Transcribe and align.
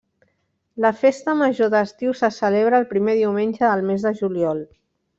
La 0.85 0.91
Festa 1.01 1.35
Major 1.41 1.69
d'Estiu 1.75 2.17
se 2.23 2.31
celebra 2.39 2.83
el 2.85 2.91
primer 2.97 3.19
diumenge 3.23 3.63
del 3.69 3.89
mes 3.93 4.09
de 4.11 4.19
juliol. 4.25 4.69